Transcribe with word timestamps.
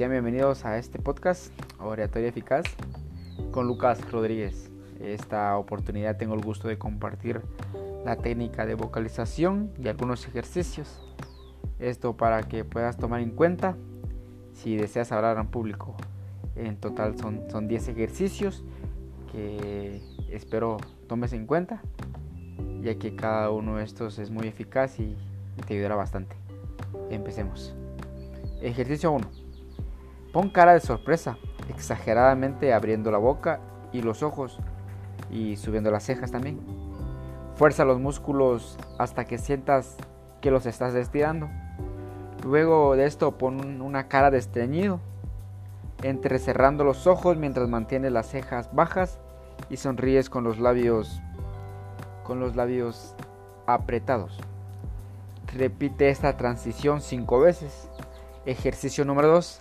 sean 0.00 0.12
bienvenidos 0.12 0.64
a 0.64 0.78
este 0.78 0.98
podcast, 0.98 1.52
Oratoria 1.78 2.30
Eficaz, 2.30 2.64
con 3.50 3.66
Lucas 3.66 4.00
Rodríguez. 4.10 4.70
Esta 4.98 5.58
oportunidad 5.58 6.16
tengo 6.16 6.32
el 6.32 6.40
gusto 6.40 6.68
de 6.68 6.78
compartir 6.78 7.42
la 8.06 8.16
técnica 8.16 8.64
de 8.64 8.76
vocalización 8.76 9.70
y 9.78 9.88
algunos 9.88 10.26
ejercicios. 10.26 11.02
Esto 11.78 12.16
para 12.16 12.44
que 12.44 12.64
puedas 12.64 12.96
tomar 12.96 13.20
en 13.20 13.32
cuenta 13.32 13.76
si 14.54 14.74
deseas 14.74 15.12
hablar 15.12 15.36
en 15.36 15.48
público. 15.48 15.94
En 16.56 16.78
total 16.78 17.18
son, 17.18 17.42
son 17.50 17.68
10 17.68 17.88
ejercicios 17.88 18.64
que 19.30 20.00
espero 20.30 20.78
tomes 21.08 21.34
en 21.34 21.44
cuenta, 21.44 21.82
ya 22.80 22.94
que 22.94 23.16
cada 23.16 23.50
uno 23.50 23.76
de 23.76 23.84
estos 23.84 24.18
es 24.18 24.30
muy 24.30 24.48
eficaz 24.48 24.98
y 24.98 25.14
te 25.66 25.74
ayudará 25.74 25.94
bastante. 25.94 26.36
Empecemos. 27.10 27.74
Ejercicio 28.62 29.12
1. 29.12 29.49
Pon 30.32 30.48
cara 30.48 30.74
de 30.74 30.80
sorpresa, 30.80 31.38
exageradamente 31.68 32.72
abriendo 32.72 33.10
la 33.10 33.18
boca 33.18 33.60
y 33.92 34.02
los 34.02 34.22
ojos 34.22 34.58
y 35.30 35.56
subiendo 35.56 35.90
las 35.90 36.04
cejas 36.04 36.30
también. 36.30 36.60
Fuerza 37.56 37.84
los 37.84 37.98
músculos 37.98 38.78
hasta 38.98 39.24
que 39.24 39.38
sientas 39.38 39.96
que 40.40 40.50
los 40.50 40.66
estás 40.66 40.94
estirando. 40.94 41.48
Luego 42.44 42.96
de 42.96 43.06
esto 43.06 43.36
pon 43.38 43.82
una 43.82 44.08
cara 44.08 44.30
de 44.30 44.38
estreñido, 44.38 45.00
entrecerrando 46.02 46.84
los 46.84 47.06
ojos 47.06 47.36
mientras 47.36 47.68
mantienes 47.68 48.12
las 48.12 48.28
cejas 48.28 48.70
bajas 48.72 49.18
y 49.68 49.76
sonríes 49.76 50.30
con 50.30 50.44
los 50.44 50.58
labios 50.58 51.20
con 52.22 52.38
los 52.38 52.54
labios 52.54 53.16
apretados. 53.66 54.38
Repite 55.52 56.10
esta 56.10 56.36
transición 56.36 57.00
cinco 57.00 57.40
veces. 57.40 57.88
Ejercicio 58.46 59.04
número 59.04 59.28
2. 59.28 59.60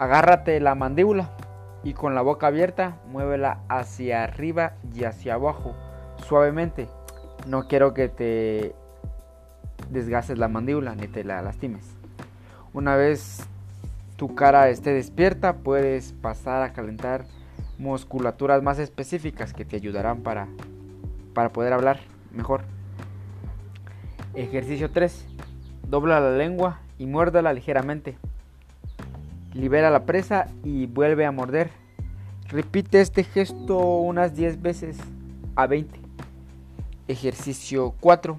Agárrate 0.00 0.58
la 0.60 0.74
mandíbula 0.74 1.28
y 1.84 1.92
con 1.92 2.14
la 2.14 2.22
boca 2.22 2.46
abierta 2.46 2.96
muévela 3.12 3.60
hacia 3.68 4.24
arriba 4.24 4.72
y 4.94 5.04
hacia 5.04 5.34
abajo 5.34 5.74
suavemente. 6.26 6.88
No 7.46 7.68
quiero 7.68 7.92
que 7.92 8.08
te 8.08 8.74
desgastes 9.90 10.38
la 10.38 10.48
mandíbula 10.48 10.94
ni 10.94 11.06
te 11.06 11.22
la 11.22 11.42
lastimes. 11.42 11.86
Una 12.72 12.96
vez 12.96 13.46
tu 14.16 14.34
cara 14.34 14.70
esté 14.70 14.94
despierta, 14.94 15.58
puedes 15.58 16.14
pasar 16.14 16.62
a 16.62 16.72
calentar 16.72 17.26
musculaturas 17.76 18.62
más 18.62 18.78
específicas 18.78 19.52
que 19.52 19.66
te 19.66 19.76
ayudarán 19.76 20.22
para, 20.22 20.48
para 21.34 21.50
poder 21.50 21.74
hablar 21.74 22.00
mejor. 22.32 22.62
Ejercicio 24.32 24.92
3. 24.92 25.26
Dobla 25.86 26.20
la 26.20 26.30
lengua 26.30 26.80
y 26.96 27.04
muérdala 27.04 27.52
ligeramente. 27.52 28.16
Libera 29.52 29.90
la 29.90 30.04
presa 30.04 30.46
y 30.64 30.86
vuelve 30.86 31.26
a 31.26 31.32
morder. 31.32 31.70
Repite 32.48 33.00
este 33.00 33.24
gesto 33.24 33.78
unas 33.78 34.34
10 34.34 34.62
veces 34.62 34.98
a 35.56 35.66
20. 35.66 35.98
Ejercicio 37.08 37.94
4. 38.00 38.38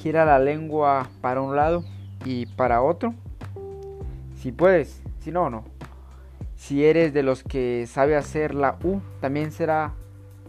Gira 0.00 0.24
la 0.24 0.38
lengua 0.38 1.08
para 1.20 1.40
un 1.40 1.54
lado 1.54 1.84
y 2.24 2.46
para 2.46 2.82
otro. 2.82 3.14
Si 4.36 4.52
puedes, 4.52 5.02
si 5.20 5.30
no, 5.30 5.50
no. 5.50 5.64
Si 6.56 6.84
eres 6.84 7.12
de 7.12 7.22
los 7.22 7.42
que 7.42 7.86
sabe 7.86 8.16
hacer 8.16 8.54
la 8.54 8.78
U, 8.82 9.00
también 9.20 9.52
será 9.52 9.92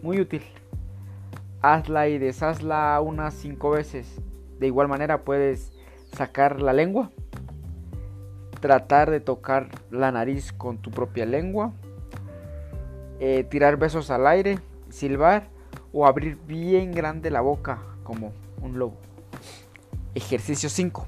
muy 0.02 0.20
útil 0.20 0.42
hazla 1.64 2.08
y 2.08 2.18
deshazla 2.18 3.00
unas 3.00 3.32
5 3.34 3.70
veces. 3.70 4.20
De 4.60 4.66
igual 4.66 4.86
manera 4.86 5.22
puedes 5.22 5.72
sacar 6.14 6.60
la 6.60 6.74
lengua, 6.74 7.10
tratar 8.64 9.10
de 9.10 9.20
tocar 9.20 9.68
la 9.90 10.10
nariz 10.10 10.50
con 10.54 10.78
tu 10.78 10.90
propia 10.90 11.26
lengua, 11.26 11.74
eh, 13.20 13.44
tirar 13.44 13.76
besos 13.76 14.10
al 14.10 14.26
aire, 14.26 14.58
silbar 14.88 15.48
o 15.92 16.06
abrir 16.06 16.38
bien 16.46 16.90
grande 16.92 17.30
la 17.30 17.42
boca 17.42 17.78
como 18.04 18.32
un 18.62 18.78
lobo. 18.78 18.96
Ejercicio 20.14 20.70
5. 20.70 21.04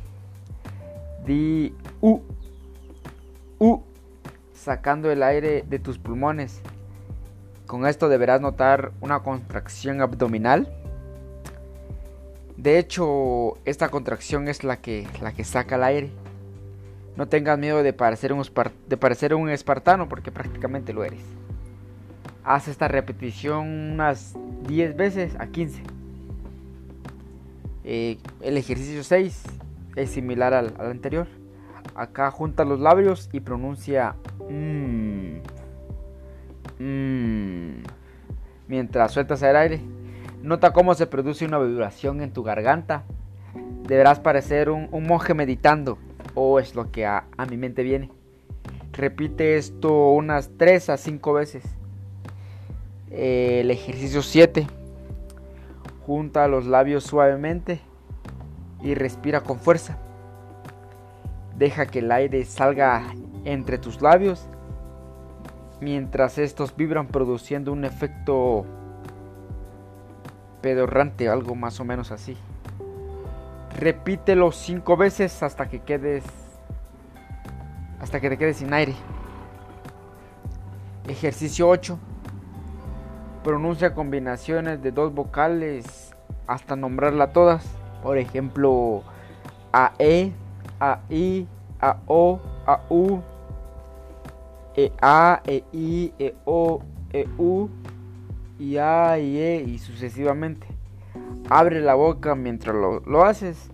Di 1.24 1.74
U. 2.02 2.20
U. 3.58 3.80
Sacando 4.52 5.10
el 5.10 5.22
aire 5.22 5.64
de 5.66 5.78
tus 5.78 5.96
pulmones 5.96 6.60
con 7.64 7.86
esto 7.86 8.10
deberás 8.10 8.42
notar 8.42 8.92
una 9.00 9.20
contracción 9.20 10.02
abdominal. 10.02 10.68
De 12.58 12.78
hecho, 12.78 13.56
esta 13.64 13.88
contracción 13.88 14.46
es 14.46 14.62
la 14.62 14.76
que, 14.76 15.08
la 15.22 15.32
que 15.32 15.42
saca 15.42 15.76
el 15.76 15.84
aire. 15.84 16.25
No 17.16 17.28
tengas 17.28 17.58
miedo 17.58 17.82
de 17.82 17.92
parecer, 17.92 18.32
un, 18.32 19.50
espartano 19.50 20.08
porque 20.08 20.30
prácticamente 20.30 20.92
lo 20.92 21.04
eres. 21.04 21.22
Haz 22.44 22.68
esta 22.68 22.88
repetición 22.88 23.66
unas 23.92 24.36
10 24.68 24.96
veces 24.96 25.34
a 25.38 25.46
15. 25.46 25.82
Eh, 27.84 28.18
el 28.42 28.56
ejercicio 28.56 29.02
6 29.02 29.42
es 29.96 30.10
similar 30.10 30.54
al, 30.54 30.74
anterior. 30.78 31.26
Acá 31.94 32.30
junta 32.30 32.64
los 32.64 32.80
labios 32.80 33.30
y 33.32 33.40
pronuncia 33.40 34.14
mmm. 34.50 35.38
Mm. 36.78 37.82
Mientras 38.68 39.12
sueltas 39.12 39.42
el 39.42 39.56
aire, 39.56 39.80
nota 40.42 40.72
cómo 40.72 40.94
se 40.94 41.06
produce 41.06 41.44
una 41.44 41.58
vibración 41.58 42.20
en 42.20 42.32
tu 42.32 42.42
garganta. 42.42 43.04
Deberás 43.86 44.18
parecer 44.20 44.68
un, 44.70 44.88
monje 45.06 45.34
meditando, 45.34 45.98
o 46.36 46.60
es 46.60 46.76
lo 46.76 46.92
que 46.92 47.04
a, 47.06 47.24
mi 47.50 47.56
mente 47.56 47.82
viene. 47.82 48.12
Repite 48.92 49.56
esto 49.56 50.12
unas 50.12 50.50
3 50.56 50.90
a 50.90 50.96
5 50.96 51.32
veces. 51.32 51.64
el 53.10 53.70
ejercicio 53.70 54.22
7. 54.22 54.66
Junta 56.06 56.46
los 56.46 56.66
labios 56.66 57.02
suavemente 57.02 57.80
y 58.82 58.94
respira 58.94 59.40
con 59.40 59.58
fuerza. 59.58 59.98
Deja 61.58 61.86
que 61.86 61.98
el 62.00 62.12
aire 62.12 62.44
salga 62.44 63.02
entre 63.44 63.78
tus 63.78 64.02
labios 64.02 64.48
mientras 65.80 66.38
estos 66.38 66.76
vibran 66.76 67.08
produciendo 67.08 67.72
un 67.72 67.84
efecto 67.84 68.64
pedorrante, 70.60 71.28
algo 71.28 71.54
más 71.54 71.80
o 71.80 71.84
menos 71.84 72.12
así. 72.12 72.36
Repítelo 73.78 74.52
cinco 74.52 74.96
veces 74.96 75.42
hasta 75.42 75.68
que 75.68 75.80
quedes 75.80 76.24
hasta 78.00 78.20
que 78.20 78.30
te 78.30 78.38
quedes 78.38 78.56
sin 78.56 78.72
aire. 78.72 78.94
Ejercicio 81.06 81.68
8. 81.68 81.98
Pronuncia 83.44 83.92
combinaciones 83.92 84.82
de 84.82 84.92
dos 84.92 85.12
vocales 85.12 86.14
hasta 86.46 86.74
nombrarla 86.74 87.34
todas. 87.34 87.66
Por 88.02 88.16
ejemplo, 88.16 89.02
A 89.74 89.92
E, 89.98 90.32
A 90.80 91.00
I, 91.10 91.46
A 91.78 91.98
O, 92.06 92.40
A 92.66 92.80
U, 92.88 93.20
e 94.74 94.90
A, 95.02 95.42
E 95.46 95.64
I, 95.72 96.14
E 96.18 96.34
O, 96.46 96.80
E 97.12 97.28
U, 97.36 97.68
y 98.58 98.78
A, 98.78 99.18
y 99.18 99.36
E, 99.36 99.62
y 99.62 99.78
sucesivamente. 99.78 100.66
Abre 101.48 101.80
la 101.80 101.94
boca 101.94 102.34
mientras 102.34 102.74
lo, 102.74 102.98
lo 103.00 103.24
haces. 103.24 103.70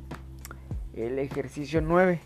El 0.93 1.19
ejercicio 1.19 1.81
9. 1.81 2.21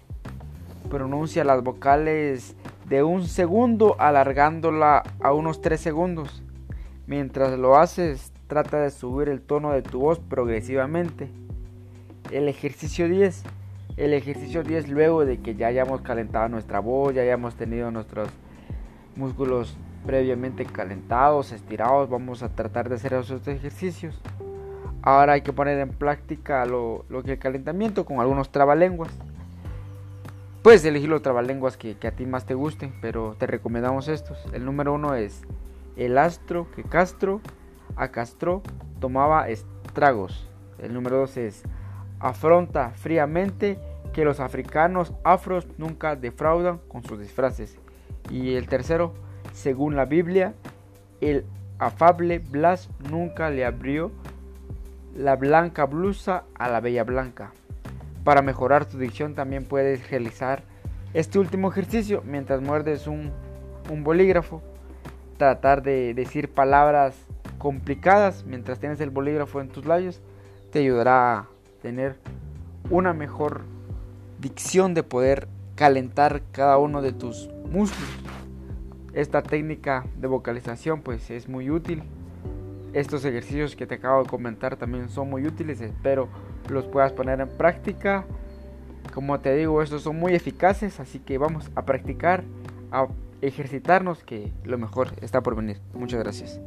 Pronuncia 0.91 1.45
las 1.45 1.63
vocales 1.63 2.57
de 2.89 3.05
un 3.05 3.29
segundo 3.29 3.95
alargándola 4.01 5.05
a 5.21 5.33
unos 5.33 5.61
3 5.61 5.81
segundos. 5.81 6.43
Mientras 7.07 7.57
lo 7.57 7.77
haces, 7.77 8.33
trata 8.49 8.81
de 8.81 8.91
subir 8.91 9.29
el 9.29 9.41
tono 9.41 9.71
de 9.71 9.83
tu 9.83 10.01
voz 10.01 10.19
progresivamente. 10.19 11.29
El 12.33 12.49
ejercicio 12.49 13.09
10. 13.09 13.45
El 13.97 14.15
ejercicio 14.15 14.65
10 14.65 14.89
luego 14.89 15.25
de 15.25 15.39
que 15.39 15.55
ya 15.55 15.69
hayamos 15.69 16.01
calentado 16.01 16.49
nuestra 16.49 16.81
voz, 16.81 17.15
ya 17.15 17.23
hayamos 17.23 17.55
tenido 17.55 17.93
nuestros 17.93 18.31
músculos 19.15 19.77
previamente 20.05 20.65
calentados, 20.65 21.53
estirados, 21.53 22.11
vamos 22.11 22.43
a 22.43 22.49
tratar 22.49 22.89
de 22.89 22.97
hacer 22.97 23.15
esos 23.15 23.47
ejercicios. 23.47 24.21
Ahora 25.07 25.35
hay 25.35 25.43
que 25.43 25.53
poner 25.53 25.79
en 25.79 25.91
práctica 25.91 26.67
lo, 26.67 27.05
que 27.25 27.35
el 27.35 27.39
calentamiento 27.39 28.05
con 28.05 28.19
algunos 28.19 28.51
trabalenguas. 28.51 29.13
Puedes 30.65 30.85
elegir 30.85 31.09
los 31.09 31.23
trabalenguas 31.23 31.77
que, 31.77 31.97
que 31.97 32.09
a 32.09 32.11
ti 32.11 32.27
más 32.27 32.45
te 32.45 32.55
gusten, 32.55 32.93
pero 33.01 33.37
te 33.39 33.47
recomendamos 33.47 34.09
estos. 34.09 34.37
El 34.53 34.65
número 34.65 34.93
uno 34.93 35.15
es 35.15 35.43
el 35.97 36.19
astro 36.19 36.67
que 36.75 36.83
Castro 36.83 37.41
a 37.95 38.09
Castro 38.09 38.63
tomaba 38.99 39.49
estragos. 39.49 40.51
El 40.81 40.93
número 40.93 41.19
dos 41.19 41.37
es 41.37 41.63
afronta 42.19 42.91
fríamente 42.97 43.79
que 44.13 44.25
los 44.25 44.41
africanos 44.41 45.13
afros 45.23 45.69
nunca 45.79 46.17
defraudan 46.17 46.81
con 46.89 47.05
sus 47.05 47.21
disfraces. 47.21 47.79
Y 48.29 48.57
el 48.57 48.67
tercero, 48.67 49.15
según 49.53 49.95
la 49.95 50.07
Biblia, 50.07 50.55
el 51.21 51.45
afable 51.79 52.41
Blas 52.41 52.91
nunca 53.09 53.51
le 53.51 53.65
abrió 53.65 54.11
la 55.17 55.37
blanca 55.37 55.87
blusa 55.87 56.45
a 56.55 56.69
la 56.69 56.81
bella 56.81 57.05
blanca. 57.05 57.53
Para 58.25 58.43
mejorar 58.43 58.85
tu 58.85 58.99
dicción 58.99 59.35
también 59.35 59.65
puedes 59.65 60.11
realizar 60.11 60.63
Este 61.15 61.39
último 61.39 61.71
ejercicio, 61.71 62.23
mientras 62.27 62.61
muerdes 62.61 63.07
un, 63.07 63.31
un 63.91 64.05
bolígrafo, 64.05 64.61
tratar 65.39 65.83
de 65.83 66.13
decir 66.13 66.51
palabras 66.51 67.15
complicadas 67.57 68.45
mientras 68.45 68.79
tienes 68.81 69.01
el 69.01 69.09
bolígrafo 69.09 69.63
en 69.63 69.69
tus 69.69 69.87
labios, 69.87 70.21
te 70.71 70.81
ayudará 70.81 71.39
a 71.39 71.47
tener 71.81 72.17
una 72.91 73.15
mejor 73.15 73.63
dicción 74.39 74.93
de 74.93 75.03
poder 75.03 75.49
calentar 75.75 76.43
cada 76.53 76.77
uno 76.77 77.01
de 77.01 77.13
tus 77.13 77.49
músculos. 77.71 78.11
Esta 79.15 79.43
técnica 79.43 80.05
de 80.19 80.29
vocalización 80.29 81.01
pues 81.01 81.31
es 81.31 81.49
muy 81.49 81.71
útil. 81.71 82.03
Estos 82.97 83.27
ejercicios 83.27 83.77
que 83.77 83.87
te 83.87 83.97
acabo 83.97 84.23
de 84.23 84.29
comentar 84.31 84.77
también 84.77 85.11
son 85.11 85.29
muy 85.29 85.47
útiles, 85.47 85.83
espero 85.83 86.31
los 86.71 86.87
puedas 86.87 87.13
poner 87.13 87.43
en 87.43 87.49
práctica. 87.51 88.25
Como 89.13 89.39
te 89.39 89.55
digo, 89.55 89.83
estos 89.83 90.01
son 90.01 90.19
muy 90.19 90.35
eficaces, 90.35 90.99
así 90.99 91.19
que 91.19 91.37
vamos 91.37 91.71
a 91.75 91.85
practicar, 91.85 92.43
a 92.91 93.07
ejercitarnos, 93.43 94.25
que 94.25 94.51
lo 94.65 94.79
mejor 94.79 95.09
está 95.21 95.43
por 95.43 95.57
venir. 95.57 95.79
Muchas 95.93 96.21
gracias. 96.21 96.59